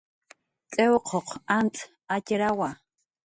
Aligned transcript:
tx'iwquq 0.71 1.27
antz 1.57 1.77
atxrawa 2.15 2.69